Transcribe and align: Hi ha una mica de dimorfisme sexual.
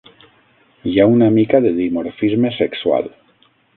Hi 0.91 0.93
ha 0.99 1.05
una 1.15 1.27
mica 1.35 1.61
de 1.65 1.73
dimorfisme 1.81 2.53
sexual. 2.57 3.11